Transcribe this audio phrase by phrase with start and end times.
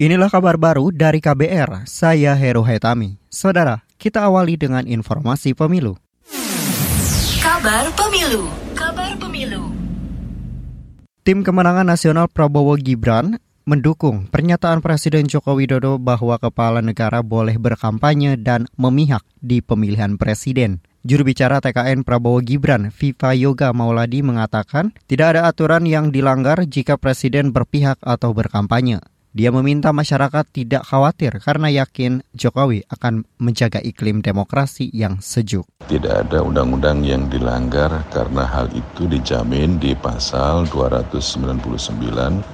[0.00, 3.20] Inilah kabar baru dari KBR, saya Heru Haitami.
[3.28, 5.92] Saudara, kita awali dengan informasi pemilu.
[7.44, 8.48] Kabar Pemilu.
[8.72, 9.76] Kabar Pemilu.
[11.20, 18.40] Tim Kemenangan Nasional Prabowo Gibran mendukung pernyataan Presiden Joko Widodo bahwa kepala negara boleh berkampanye
[18.40, 20.80] dan memihak di pemilihan presiden.
[21.04, 26.96] Juru bicara TKN Prabowo Gibran, Viva Yoga Mauladi mengatakan tidak ada aturan yang dilanggar jika
[26.96, 29.04] presiden berpihak atau berkampanye.
[29.30, 35.70] Dia meminta masyarakat tidak khawatir karena yakin Jokowi akan menjaga iklim demokrasi yang sejuk.
[35.86, 41.62] Tidak ada undang-undang yang dilanggar karena hal itu dijamin di pasal 299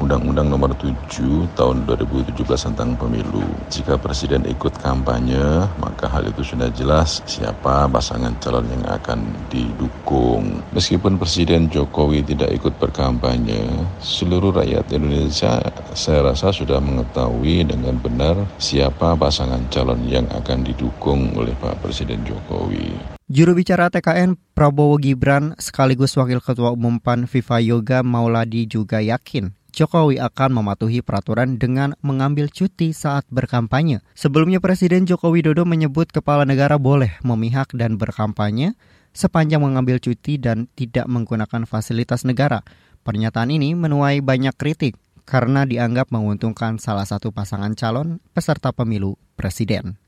[0.00, 3.44] Undang-Undang Nomor 7 Tahun 2017 tentang Pemilu.
[3.68, 10.64] Jika presiden ikut kampanye, maka hal itu sudah jelas siapa pasangan calon yang akan didukung.
[10.72, 13.60] Meskipun Presiden Jokowi tidak ikut berkampanye,
[14.00, 15.60] seluruh rakyat Indonesia
[15.92, 22.22] saya rasa sudah mengetahui dengan benar siapa pasangan calon yang akan didukung oleh Pak Presiden
[22.22, 23.18] Jokowi.
[23.26, 29.50] Juru bicara TKN Prabowo Gibran sekaligus Wakil Ketua Umum PAN Viva Yoga Mauladi juga yakin
[29.72, 34.04] Jokowi akan mematuhi peraturan dengan mengambil cuti saat berkampanye.
[34.12, 38.76] Sebelumnya Presiden Joko Widodo menyebut kepala negara boleh memihak dan berkampanye
[39.16, 42.60] sepanjang mengambil cuti dan tidak menggunakan fasilitas negara.
[43.02, 50.02] Pernyataan ini menuai banyak kritik karena dianggap menguntungkan salah satu pasangan calon peserta pemilu presiden.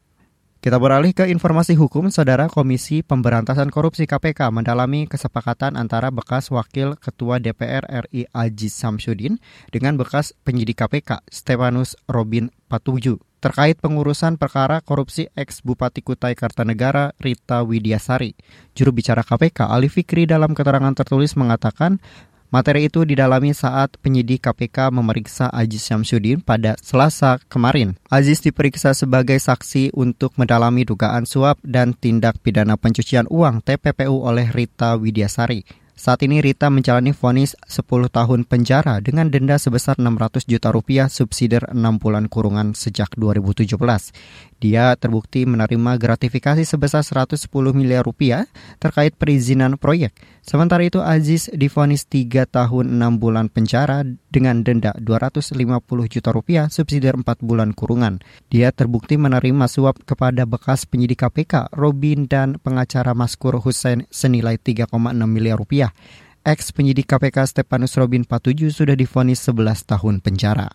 [0.65, 6.97] Kita beralih ke informasi hukum, Saudara Komisi Pemberantasan Korupsi KPK mendalami kesepakatan antara bekas Wakil
[6.97, 9.37] Ketua DPR RI Aziz Samsudin
[9.69, 17.13] dengan bekas penyidik KPK Stefanus Robin Patuju terkait pengurusan perkara korupsi ex Bupati Kutai Kartanegara
[17.21, 18.33] Rita Widiasari.
[18.73, 22.01] Juru bicara KPK Ali Fikri dalam keterangan tertulis mengatakan
[22.55, 27.99] Materi itu didalami saat penyidik KPK memeriksa Aziz Syamsuddin pada Selasa kemarin.
[28.07, 34.55] Aziz diperiksa sebagai saksi untuk mendalami dugaan suap dan tindak pidana pencucian uang TPPU oleh
[34.55, 35.84] Rita Widiasari.
[35.95, 41.63] Saat ini Rita menjalani vonis 10 tahun penjara dengan denda sebesar 600 juta rupiah subsidi
[41.63, 41.71] 6
[42.03, 43.79] bulan kurungan sejak 2017.
[44.59, 48.51] Dia terbukti menerima gratifikasi sebesar 110 miliar rupiah
[48.83, 50.11] terkait perizinan proyek.
[50.43, 54.03] Sementara itu Aziz difonis 3 tahun 6 bulan penjara
[54.35, 55.55] dengan denda 250
[56.11, 58.19] juta rupiah subsidi 4 bulan kurungan.
[58.51, 64.91] Dia terbukti menerima suap kepada bekas penyidik KPK Robin dan pengacara Maskur Hussein senilai 3,6
[65.31, 65.95] miliar rupiah.
[66.43, 70.75] Ex penyidik KPK Stepanus Robin Patuju sudah difonis 11 tahun penjara.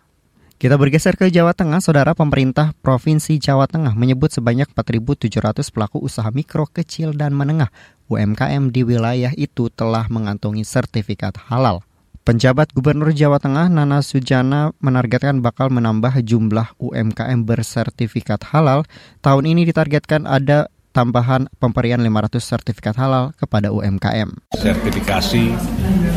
[0.60, 6.28] Kita bergeser ke Jawa Tengah, Saudara Pemerintah Provinsi Jawa Tengah menyebut sebanyak 4.700 pelaku usaha
[6.28, 7.72] mikro, kecil, dan menengah
[8.12, 11.80] UMKM di wilayah itu telah mengantongi sertifikat halal.
[12.30, 18.86] Penjabat Gubernur Jawa Tengah Nana Sujana menargetkan bakal menambah jumlah UMKM bersertifikat halal.
[19.18, 24.30] Tahun ini ditargetkan ada tambahan pemberian 500 sertifikat halal kepada UMKM.
[24.54, 25.58] Sertifikasi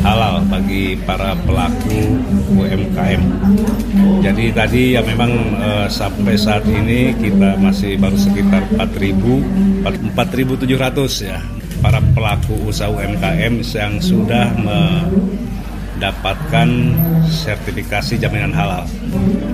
[0.06, 2.22] halal bagi para pelaku
[2.62, 3.22] UMKM.
[4.22, 9.82] Jadi tadi ya memang eh, sampai saat ini kita masih baru sekitar 4.000
[10.14, 11.42] 4.700 ya
[11.82, 14.54] para pelaku usaha UMKM yang sudah
[15.94, 16.68] mendapatkan
[17.30, 18.82] sertifikasi jaminan halal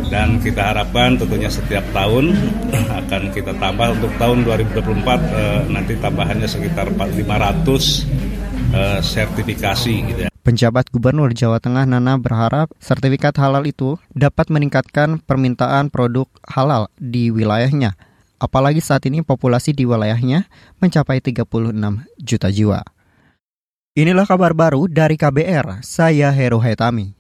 [0.09, 2.33] dan kita harapkan tentunya setiap tahun
[3.05, 7.15] akan kita tambah untuk tahun 2024 eh, nanti tambahannya sekitar 500
[8.73, 10.29] eh, sertifikasi gitu ya.
[10.41, 17.29] Penjabat Gubernur Jawa Tengah Nana berharap sertifikat halal itu dapat meningkatkan permintaan produk halal di
[17.29, 17.93] wilayahnya.
[18.41, 20.49] Apalagi saat ini populasi di wilayahnya
[20.81, 21.45] mencapai 36
[22.25, 22.81] juta jiwa.
[24.01, 27.13] Inilah kabar baru dari KBR, saya Heru Hetami.